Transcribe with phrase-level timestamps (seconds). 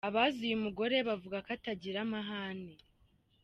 [0.09, 2.73] Abazi uyu mugore bavuga ko atagira amahane.